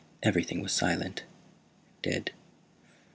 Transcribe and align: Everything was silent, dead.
Everything 0.23 0.63
was 0.63 0.71
silent, 0.71 1.25
dead. 2.01 2.31